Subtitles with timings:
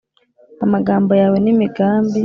[0.65, 2.19] Amagambo yawe n'imigambi